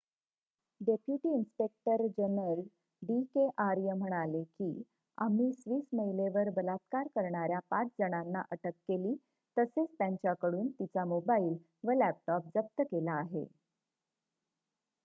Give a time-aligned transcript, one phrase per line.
[0.81, 2.63] "Deputy inspector general
[3.01, 4.69] D K Arya म्हणाले की
[5.17, 9.15] "आम्ही स्विस महिलेवर बलात्कार करणार्‍या 5 जणांना अटक केली
[9.57, 11.55] तसेच त्यांच्याकडून तिचा मोबाईल
[11.83, 13.45] व लॅपटॉप जप्त केला आहे.""